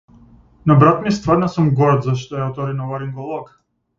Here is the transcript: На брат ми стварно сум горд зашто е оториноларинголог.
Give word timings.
На 0.69 0.75
брат 0.83 1.03
ми 1.03 1.11
стварно 1.17 1.49
сум 1.57 1.67
горд 1.81 2.09
зашто 2.09 2.39
е 2.39 2.43
оториноларинголог. 2.47 3.55